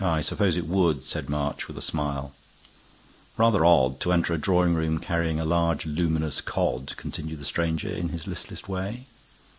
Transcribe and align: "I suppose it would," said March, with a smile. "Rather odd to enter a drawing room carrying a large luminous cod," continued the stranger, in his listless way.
"I 0.00 0.22
suppose 0.22 0.56
it 0.56 0.66
would," 0.66 1.04
said 1.04 1.28
March, 1.28 1.68
with 1.68 1.76
a 1.76 1.82
smile. 1.82 2.32
"Rather 3.36 3.62
odd 3.62 4.00
to 4.00 4.10
enter 4.10 4.32
a 4.32 4.38
drawing 4.38 4.72
room 4.74 4.96
carrying 4.98 5.38
a 5.38 5.44
large 5.44 5.84
luminous 5.84 6.40
cod," 6.40 6.96
continued 6.96 7.40
the 7.40 7.44
stranger, 7.44 7.90
in 7.90 8.08
his 8.08 8.26
listless 8.26 8.66
way. 8.66 9.04